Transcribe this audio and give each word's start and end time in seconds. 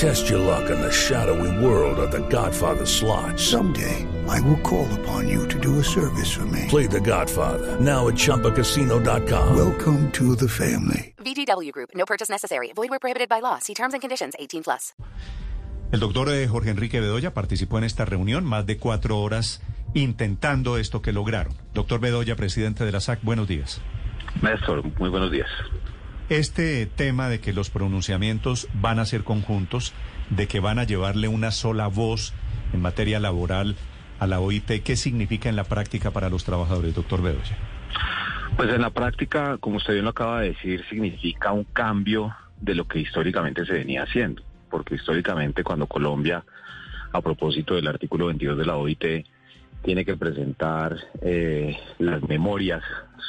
Test 0.00 0.30
your 0.30 0.38
luck 0.38 0.70
in 0.70 0.80
the 0.80 0.90
shadowy 0.90 1.52
world 1.62 1.98
of 1.98 2.10
The 2.10 2.26
Godfather 2.30 2.86
slot. 2.86 3.38
Someday, 3.38 4.06
I 4.26 4.40
will 4.40 4.56
call 4.62 4.88
upon 5.00 5.28
you 5.28 5.46
to 5.48 5.60
do 5.60 5.78
a 5.78 5.84
service 5.84 6.32
for 6.32 6.46
me. 6.46 6.64
Play 6.68 6.86
The 6.86 7.00
Godfather 7.00 7.78
now 7.78 8.08
at 8.08 8.14
ChumbaCasino.com. 8.14 9.54
Welcome 9.54 10.10
to 10.12 10.34
the 10.34 10.48
family. 10.48 11.12
VGW 11.18 11.70
Group. 11.72 11.90
No 11.94 12.06
purchase 12.06 12.30
necessary. 12.30 12.72
Void 12.74 12.88
where 12.88 12.98
prohibited 12.98 13.28
by 13.28 13.40
law. 13.40 13.58
See 13.58 13.74
terms 13.74 13.92
and 13.92 14.00
conditions. 14.00 14.32
18 14.38 14.62
plus. 14.62 14.94
El 15.92 16.00
doctor 16.00 16.30
eh, 16.30 16.48
Jorge 16.48 16.70
Enrique 16.70 16.98
Bedoya 16.98 17.34
participó 17.34 17.76
en 17.76 17.84
esta 17.84 18.06
reunión 18.06 18.46
más 18.46 18.64
de 18.64 18.78
cuatro 18.78 19.18
horas 19.18 19.60
intentando 19.92 20.78
esto 20.78 21.02
que 21.02 21.12
lograron. 21.12 21.52
Doctor 21.74 22.00
Bedoya, 22.00 22.36
presidente 22.36 22.86
de 22.86 22.92
la 22.92 23.00
SAC, 23.00 23.22
buenos 23.22 23.48
días. 23.48 23.82
Maestro, 24.40 24.82
muy 24.98 25.10
buenos 25.10 25.30
días. 25.30 25.50
Este 26.30 26.86
tema 26.86 27.28
de 27.28 27.40
que 27.40 27.52
los 27.52 27.70
pronunciamientos 27.70 28.68
van 28.74 29.00
a 29.00 29.04
ser 29.04 29.24
conjuntos, 29.24 29.92
de 30.28 30.46
que 30.46 30.60
van 30.60 30.78
a 30.78 30.84
llevarle 30.84 31.26
una 31.26 31.50
sola 31.50 31.88
voz 31.88 32.34
en 32.72 32.80
materia 32.80 33.18
laboral 33.18 33.74
a 34.20 34.28
la 34.28 34.38
OIT, 34.38 34.84
¿qué 34.84 34.94
significa 34.94 35.48
en 35.48 35.56
la 35.56 35.64
práctica 35.64 36.12
para 36.12 36.30
los 36.30 36.44
trabajadores, 36.44 36.94
doctor 36.94 37.20
Bedoya? 37.20 37.56
Pues 38.56 38.72
en 38.72 38.80
la 38.80 38.90
práctica, 38.90 39.58
como 39.58 39.78
usted 39.78 39.94
bien 39.94 40.04
lo 40.04 40.12
acaba 40.12 40.42
de 40.42 40.50
decir, 40.50 40.84
significa 40.88 41.50
un 41.50 41.64
cambio 41.64 42.32
de 42.60 42.76
lo 42.76 42.86
que 42.86 43.00
históricamente 43.00 43.66
se 43.66 43.72
venía 43.72 44.04
haciendo, 44.04 44.40
porque 44.70 44.94
históricamente 44.94 45.64
cuando 45.64 45.88
Colombia, 45.88 46.44
a 47.12 47.20
propósito 47.22 47.74
del 47.74 47.88
artículo 47.88 48.26
22 48.26 48.56
de 48.56 48.66
la 48.66 48.76
OIT, 48.76 49.04
tiene 49.82 50.04
que 50.04 50.16
presentar 50.16 50.96
eh, 51.22 51.76
las 51.98 52.22
memorias 52.28 52.82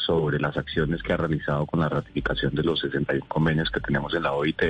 sobre 0.06 0.40
las 0.40 0.58
acciones 0.58 1.02
que 1.02 1.14
ha 1.14 1.18
realizado 1.18 1.66
con 1.66 1.80
la 1.80 1.90
ratificación 1.90 2.54
de 2.56 2.64
los 2.64 2.80
61 2.80 3.26
convenios 3.28 3.70
que 3.70 3.80
tenemos 3.80 4.14
en 4.14 4.24
la 4.24 4.34
OIT, 4.34 4.62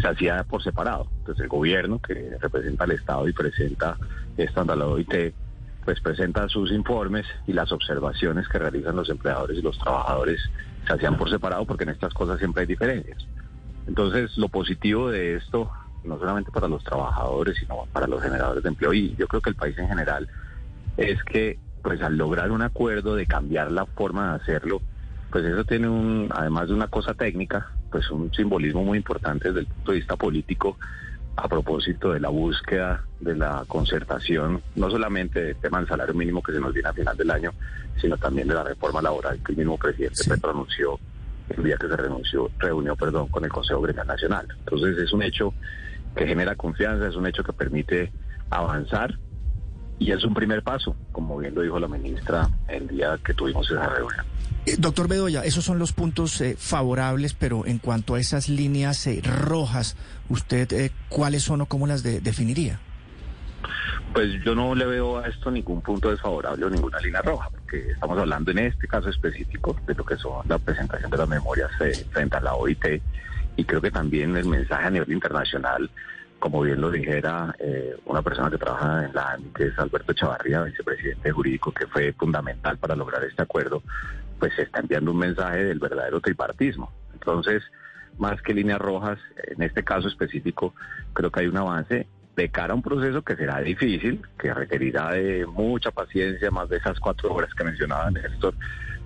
se 0.00 0.08
hacía 0.08 0.42
por 0.44 0.62
separado. 0.62 1.08
Entonces 1.18 1.44
el 1.44 1.48
gobierno, 1.48 2.00
que 2.00 2.36
representa 2.40 2.84
al 2.84 2.92
Estado 2.92 3.28
y 3.28 3.32
presenta 3.32 3.96
esto 4.36 4.60
ante 4.60 4.76
la 4.76 4.86
OIT, 4.86 5.34
pues 5.84 6.00
presenta 6.00 6.48
sus 6.48 6.72
informes 6.72 7.26
y 7.46 7.52
las 7.52 7.70
observaciones 7.70 8.48
que 8.48 8.58
realizan 8.58 8.96
los 8.96 9.08
empleadores 9.08 9.56
y 9.56 9.62
los 9.62 9.78
trabajadores 9.78 10.40
se 10.86 10.92
hacían 10.92 11.16
por 11.16 11.30
separado 11.30 11.64
porque 11.64 11.84
en 11.84 11.90
estas 11.90 12.12
cosas 12.12 12.38
siempre 12.38 12.62
hay 12.62 12.66
diferencias. 12.66 13.24
Entonces 13.86 14.36
lo 14.36 14.48
positivo 14.48 15.10
de 15.10 15.36
esto, 15.36 15.70
no 16.04 16.18
solamente 16.18 16.50
para 16.50 16.66
los 16.66 16.82
trabajadores, 16.82 17.56
sino 17.58 17.86
para 17.92 18.08
los 18.08 18.20
generadores 18.20 18.64
de 18.64 18.68
empleo 18.68 18.92
y 18.92 19.14
yo 19.16 19.28
creo 19.28 19.40
que 19.40 19.50
el 19.50 19.56
país 19.56 19.78
en 19.78 19.88
general, 19.88 20.28
es 20.96 21.22
que 21.24 21.58
pues 21.82 22.02
al 22.02 22.16
lograr 22.16 22.50
un 22.50 22.62
acuerdo 22.62 23.14
de 23.14 23.26
cambiar 23.26 23.70
la 23.70 23.86
forma 23.86 24.30
de 24.30 24.42
hacerlo, 24.42 24.80
pues 25.30 25.44
eso 25.44 25.64
tiene 25.64 25.88
un, 25.88 26.28
además 26.34 26.68
de 26.68 26.74
una 26.74 26.88
cosa 26.88 27.14
técnica, 27.14 27.70
pues 27.92 28.10
un 28.10 28.32
simbolismo 28.32 28.82
muy 28.82 28.98
importante 28.98 29.48
desde 29.48 29.60
el 29.60 29.66
punto 29.66 29.92
de 29.92 29.98
vista 29.98 30.16
político 30.16 30.76
a 31.36 31.48
propósito 31.48 32.12
de 32.12 32.20
la 32.20 32.28
búsqueda 32.28 33.04
de 33.20 33.36
la 33.36 33.64
concertación, 33.68 34.62
no 34.74 34.90
solamente 34.90 35.40
del 35.40 35.56
tema 35.56 35.78
del 35.78 35.86
salario 35.86 36.14
mínimo 36.14 36.42
que 36.42 36.52
se 36.52 36.60
nos 36.60 36.72
viene 36.72 36.88
a 36.88 36.92
final 36.92 37.16
del 37.16 37.30
año, 37.30 37.52
sino 38.00 38.16
también 38.16 38.48
de 38.48 38.54
la 38.54 38.64
reforma 38.64 39.02
laboral 39.02 39.38
que 39.44 39.52
el 39.52 39.58
mismo 39.58 39.76
presidente 39.76 40.24
Petro 40.28 40.50
anunció 40.50 40.98
el 41.50 41.62
día 41.62 41.76
que 41.76 41.86
se 41.86 41.96
renunció, 41.96 42.50
reunió 42.58 42.96
perdón, 42.96 43.28
con 43.28 43.44
el 43.44 43.50
Consejo 43.50 43.80
Gremial 43.82 44.06
Nacional. 44.06 44.48
Entonces 44.58 44.98
es 44.98 45.12
un 45.12 45.22
hecho 45.22 45.54
que 46.16 46.26
genera 46.26 46.56
confianza, 46.56 47.06
es 47.06 47.14
un 47.14 47.26
hecho 47.26 47.44
que 47.44 47.52
permite 47.52 48.10
avanzar 48.50 49.18
y 49.98 50.12
es 50.12 50.22
un 50.24 50.34
primer 50.34 50.62
paso, 50.62 50.94
como 51.12 51.38
bien 51.38 51.54
lo 51.54 51.62
dijo 51.62 51.78
la 51.78 51.88
ministra 51.88 52.48
el 52.68 52.86
día 52.88 53.18
que 53.24 53.32
tuvimos 53.34 53.70
esa 53.70 53.88
reunión. 53.88 54.24
Eh, 54.66 54.76
doctor 54.78 55.08
Bedoya, 55.08 55.44
esos 55.44 55.64
son 55.64 55.78
los 55.78 55.92
puntos 55.92 56.40
eh, 56.40 56.56
favorables, 56.58 57.34
pero 57.34 57.64
en 57.66 57.78
cuanto 57.78 58.14
a 58.14 58.20
esas 58.20 58.48
líneas 58.48 59.06
eh, 59.06 59.20
rojas, 59.22 59.96
¿usted 60.28 60.70
eh, 60.72 60.90
cuáles 61.08 61.42
son 61.44 61.60
o 61.62 61.66
cómo 61.66 61.86
las 61.86 62.02
de- 62.02 62.20
definiría? 62.20 62.78
Pues 64.12 64.42
yo 64.44 64.54
no 64.54 64.74
le 64.74 64.86
veo 64.86 65.18
a 65.18 65.28
esto 65.28 65.50
ningún 65.50 65.82
punto 65.82 66.10
desfavorable 66.10 66.64
o 66.64 66.70
ninguna 66.70 66.98
línea 67.00 67.20
roja, 67.22 67.50
porque 67.50 67.90
estamos 67.90 68.18
hablando 68.18 68.50
en 68.50 68.58
este 68.58 68.88
caso 68.88 69.08
específico 69.10 69.76
de 69.86 69.94
lo 69.94 70.04
que 70.04 70.16
son 70.16 70.46
la 70.48 70.58
presentación 70.58 71.10
de 71.10 71.16
las 71.18 71.28
memorias 71.28 71.70
eh, 71.80 71.92
frente 72.10 72.36
a 72.36 72.40
la 72.40 72.54
OIT 72.54 73.02
y 73.56 73.64
creo 73.64 73.80
que 73.80 73.90
también 73.90 74.36
el 74.36 74.46
mensaje 74.46 74.86
a 74.86 74.90
nivel 74.90 75.12
internacional, 75.12 75.90
como 76.46 76.62
bien 76.62 76.80
lo 76.80 76.92
dijera 76.92 77.56
eh, 77.58 77.96
una 78.04 78.22
persona 78.22 78.48
que 78.48 78.56
trabaja 78.56 79.04
en 79.04 79.12
la 79.12 79.32
ANI, 79.32 79.50
que 79.52 79.64
es 79.64 79.78
Alberto 79.80 80.12
Chavarría, 80.12 80.62
vicepresidente 80.62 81.32
jurídico, 81.32 81.72
que 81.72 81.88
fue 81.88 82.12
fundamental 82.12 82.78
para 82.78 82.94
lograr 82.94 83.24
este 83.24 83.42
acuerdo, 83.42 83.82
pues 84.38 84.54
se 84.54 84.62
está 84.62 84.78
enviando 84.78 85.10
un 85.10 85.18
mensaje 85.18 85.64
del 85.64 85.80
verdadero 85.80 86.20
tripartismo. 86.20 86.92
Entonces, 87.14 87.64
más 88.18 88.40
que 88.42 88.54
líneas 88.54 88.78
rojas, 88.78 89.18
en 89.48 89.60
este 89.60 89.82
caso 89.82 90.06
específico, 90.06 90.72
creo 91.14 91.32
que 91.32 91.40
hay 91.40 91.46
un 91.48 91.56
avance 91.56 92.06
de 92.36 92.48
cara 92.48 92.74
a 92.74 92.76
un 92.76 92.82
proceso 92.82 93.22
que 93.22 93.34
será 93.34 93.58
difícil, 93.60 94.24
que 94.38 94.54
requerirá 94.54 95.10
de 95.10 95.46
mucha 95.46 95.90
paciencia, 95.90 96.52
más 96.52 96.68
de 96.68 96.76
esas 96.76 97.00
cuatro 97.00 97.34
horas 97.34 97.52
que 97.54 97.64
mencionaba 97.64 98.08
Néstor, 98.12 98.54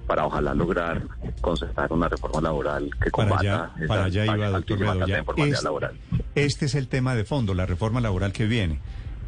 para 0.06 0.26
ojalá 0.26 0.52
lograr 0.52 1.00
concertar 1.40 1.90
una 1.90 2.08
reforma 2.08 2.42
laboral 2.42 2.90
que 3.00 3.10
Para 3.10 3.28
combata 3.30 3.72
allá, 3.78 3.86
para 3.86 4.04
allá 4.04 4.26
iba, 4.26 4.48
doctor 4.50 4.78
Bedoya. 4.78 5.24
Es- 5.36 5.62
laboral. 5.64 5.96
Este 6.34 6.66
es 6.66 6.74
el 6.74 6.88
tema 6.88 7.14
de 7.14 7.24
fondo, 7.24 7.54
la 7.54 7.66
reforma 7.66 8.00
laboral 8.00 8.32
que 8.32 8.46
viene. 8.46 8.78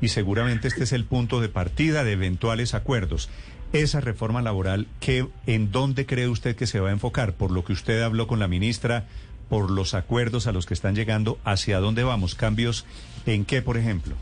Y 0.01 0.09
seguramente 0.09 0.69
este 0.69 0.85
es 0.85 0.93
el 0.93 1.05
punto 1.05 1.41
de 1.41 1.49
partida 1.49 2.05
de 2.05 2.13
eventuales 2.13 2.75
acuerdos. 2.75 3.29
Esa 3.73 4.01
reforma 4.01 4.43
laboral, 4.43 4.87
¿qué, 5.01 5.27
¿en 5.47 5.73
dónde 5.73 6.07
cree 6.07 6.29
usted 6.29 6.55
que 6.55 6.67
se 6.67 6.81
va 6.81 6.91
a 6.91 6.93
enfocar? 6.93 7.35
Por 7.35 7.51
lo 7.51 7.65
que 7.65 7.73
usted 7.73 8.03
habló 8.03 8.27
con 8.27 8.39
la 8.39 8.49
ministra, 8.49 9.07
por 9.49 9.71
los 9.71 9.95
acuerdos 9.95 10.47
a 10.47 10.53
los 10.53 10.67
que 10.67 10.75
están 10.75 10.95
llegando, 10.95 11.39
¿hacia 11.45 11.81
dónde 11.81 12.05
vamos? 12.05 12.35
¿Cambios 12.35 12.87
en 13.27 13.45
qué, 13.45 13.63
por 13.63 13.77
ejemplo? 13.77 14.15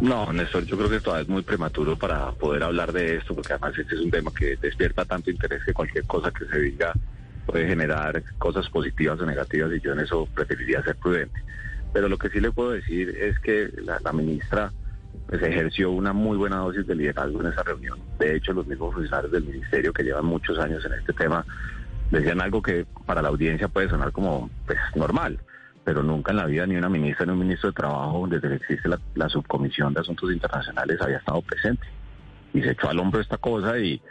No, 0.00 0.32
Néstor, 0.32 0.64
yo 0.64 0.76
creo 0.76 0.90
que 0.90 1.00
todavía 1.00 1.22
es 1.22 1.28
muy 1.28 1.42
prematuro 1.42 1.96
para 1.96 2.32
poder 2.32 2.62
hablar 2.62 2.92
de 2.92 3.16
esto, 3.16 3.34
porque 3.34 3.52
además 3.52 3.78
este 3.78 3.94
es 3.94 4.00
un 4.00 4.10
tema 4.10 4.32
que 4.36 4.56
despierta 4.56 5.04
tanto 5.04 5.30
interés 5.30 5.62
que 5.64 5.72
cualquier 5.72 6.04
cosa 6.04 6.30
que 6.30 6.44
se 6.46 6.60
diga 6.60 6.92
puede 7.48 7.66
generar 7.66 8.22
cosas 8.36 8.68
positivas 8.68 9.18
o 9.20 9.26
negativas 9.26 9.72
y 9.72 9.80
yo 9.80 9.92
en 9.92 10.00
eso 10.00 10.28
preferiría 10.34 10.82
ser 10.82 10.96
prudente. 10.96 11.42
Pero 11.94 12.08
lo 12.08 12.18
que 12.18 12.28
sí 12.28 12.40
le 12.40 12.52
puedo 12.52 12.72
decir 12.72 13.08
es 13.18 13.38
que 13.38 13.70
la, 13.82 14.12
ministra 14.12 14.70
pues, 15.26 15.42
ejerció 15.42 15.90
una 15.90 16.12
muy 16.12 16.36
buena 16.36 16.58
dosis 16.58 16.86
de 16.86 16.94
liderazgo 16.94 17.40
en 17.40 17.46
esa 17.46 17.62
reunión. 17.62 17.98
De 18.18 18.36
hecho, 18.36 18.52
los 18.52 18.66
mismos 18.66 18.92
funcionarios 18.92 19.32
del 19.32 19.44
ministerio 19.44 19.94
que 19.94 20.02
llevan 20.02 20.26
muchos 20.26 20.58
años 20.58 20.84
en 20.84 20.92
este 20.92 21.14
tema 21.14 21.46
decían 22.10 22.42
algo 22.42 22.60
que 22.60 22.86
para 23.06 23.22
la 23.22 23.28
audiencia 23.28 23.68
puede 23.68 23.88
sonar 23.88 24.12
como 24.12 24.50
pues, 24.66 24.78
normal, 24.94 25.38
pero 25.84 26.02
nunca 26.02 26.32
en 26.32 26.36
la 26.36 26.46
vida 26.46 26.66
ni 26.66 26.76
una 26.76 26.90
ministra 26.90 27.24
ni 27.24 27.32
un 27.32 27.38
ministro 27.38 27.70
de 27.70 27.76
Trabajo, 27.76 28.26
desde 28.28 28.48
que 28.48 28.54
existe 28.56 28.90
la, 29.14 29.28
subcomisión 29.30 29.94
de 29.94 30.00
asuntos 30.00 30.30
internacionales, 30.30 31.00
había 31.00 31.16
estado 31.16 31.40
presente. 31.40 31.86
Y 32.52 32.60
se 32.60 32.72
echó 32.72 32.90
al 32.90 32.98
hombro 32.98 33.22
esta 33.22 33.38
cosa 33.38 33.78
y 33.78 34.02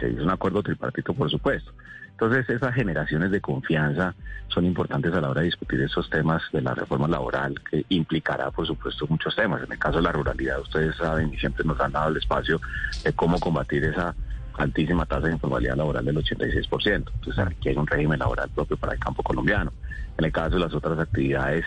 se 0.00 0.10
hizo 0.10 0.22
un 0.22 0.30
acuerdo 0.30 0.62
tripartito, 0.62 1.12
por 1.12 1.30
supuesto. 1.30 1.72
Entonces, 2.20 2.50
esas 2.50 2.74
generaciones 2.74 3.30
de 3.30 3.40
confianza 3.40 4.12
son 4.48 4.64
importantes 4.64 5.14
a 5.14 5.20
la 5.20 5.30
hora 5.30 5.42
de 5.42 5.46
discutir 5.46 5.80
esos 5.82 6.10
temas 6.10 6.42
de 6.52 6.60
la 6.60 6.74
reforma 6.74 7.06
laboral, 7.06 7.54
que 7.70 7.84
implicará, 7.90 8.50
por 8.50 8.66
supuesto, 8.66 9.06
muchos 9.08 9.36
temas. 9.36 9.62
En 9.62 9.70
el 9.70 9.78
caso 9.78 9.98
de 9.98 10.02
la 10.02 10.10
ruralidad, 10.10 10.58
ustedes 10.58 10.96
saben 10.96 11.32
y 11.32 11.36
siempre 11.36 11.64
nos 11.64 11.78
han 11.80 11.92
dado 11.92 12.08
el 12.08 12.16
espacio 12.16 12.60
de 13.04 13.12
cómo 13.12 13.38
combatir 13.38 13.84
esa 13.84 14.16
altísima 14.54 15.06
tasa 15.06 15.28
de 15.28 15.34
informalidad 15.34 15.76
laboral 15.76 16.04
del 16.04 16.16
86%. 16.16 17.04
Entonces, 17.14 17.38
hay 17.64 17.76
un 17.76 17.86
régimen 17.86 18.18
laboral 18.18 18.48
propio 18.52 18.76
para 18.76 18.94
el 18.94 18.98
campo 18.98 19.22
colombiano. 19.22 19.72
En 20.18 20.24
el 20.24 20.32
caso 20.32 20.56
de 20.56 20.62
las 20.62 20.74
otras 20.74 20.98
actividades, 20.98 21.66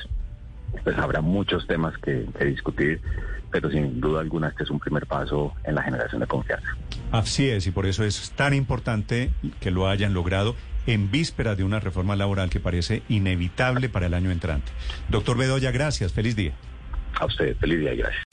pues 0.84 0.98
habrá 0.98 1.22
muchos 1.22 1.66
temas 1.66 1.98
que, 2.00 2.26
que 2.38 2.44
discutir, 2.44 3.00
pero 3.52 3.72
sin 3.72 4.02
duda 4.02 4.20
alguna 4.20 4.50
este 4.50 4.64
es 4.64 4.70
un 4.70 4.82
primer 4.82 5.08
paso 5.08 5.54
en 5.64 5.76
la 5.76 5.82
generación 5.82 6.20
de 6.20 6.28
confianza. 6.28 6.76
Así 7.12 7.50
es, 7.50 7.68
y 7.68 7.72
por 7.72 7.86
eso 7.86 8.04
es 8.04 8.32
tan 8.36 8.54
importante 8.54 9.32
que 9.60 9.72
lo 9.72 9.88
hayan 9.90 10.14
logrado 10.14 10.56
en 10.88 11.12
víspera 11.12 11.56
de 11.56 11.64
una 11.64 11.80
reforma 11.80 12.16
laboral 12.16 12.50
que 12.50 12.60
parece 12.60 13.04
inevitable 13.10 13.90
para 13.90 14.06
el 14.08 14.14
año 14.14 14.32
entrante. 14.32 14.72
Doctor 15.10 15.38
Bedoya, 15.38 15.72
gracias, 15.72 16.14
feliz 16.14 16.36
día. 16.36 16.54
A 17.20 17.26
usted, 17.26 17.56
feliz 17.58 17.80
día 17.80 17.94
y 17.94 17.98
gracias. 17.98 18.24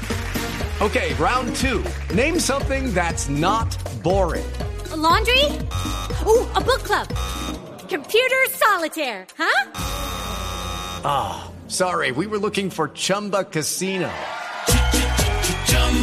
Okay, 0.80 1.12
round 1.14 1.54
two. 1.56 1.82
Name 2.14 2.38
something 2.38 2.94
that's 2.94 3.28
not 3.28 3.76
boring. 4.04 4.46
A 4.92 4.96
laundry? 4.96 5.44
Ooh, 6.24 6.46
a 6.54 6.60
book 6.60 6.84
club. 6.84 7.08
Computer 7.88 8.46
solitaire, 8.52 9.26
huh? 9.36 9.66
Sorry, 11.66 12.12
we 12.12 12.26
were 12.26 12.38
looking 12.38 12.70
for 12.70 12.88
Chumba 12.94 13.44
Casino. 13.44 14.08